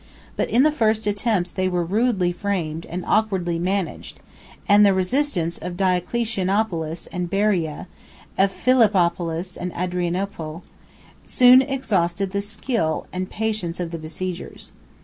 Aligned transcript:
30 0.35 0.35
But 0.35 0.49
in 0.49 0.63
the 0.63 0.71
first 0.71 1.05
attempts 1.05 1.51
they 1.51 1.67
were 1.67 1.85
rudely 1.85 2.31
framed, 2.31 2.87
and 2.87 3.05
awkwardly 3.05 3.59
managed; 3.59 4.19
and 4.67 4.83
the 4.83 4.95
resistance 4.95 5.59
of 5.59 5.77
Diocletianopolis 5.77 7.07
and 7.11 7.29
Beraea, 7.29 7.85
of 8.35 8.51
Philippopolis 8.51 9.55
and 9.55 9.71
Adrianople, 9.73 10.63
soon 11.27 11.61
exhausted 11.61 12.31
the 12.31 12.41
skill 12.41 13.05
and 13.13 13.29
patience 13.29 13.79
of 13.79 13.91
the 13.91 13.99
besiegers. 13.99 14.71